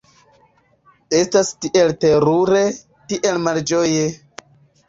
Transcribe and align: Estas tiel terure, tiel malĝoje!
Estas 1.17 1.51
tiel 1.67 1.93
terure, 2.05 2.65
tiel 3.13 3.41
malĝoje! 3.47 4.09